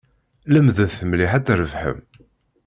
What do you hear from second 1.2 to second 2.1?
ad trebḥem.